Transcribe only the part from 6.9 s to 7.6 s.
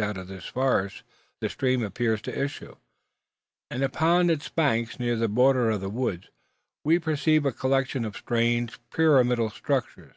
perceive a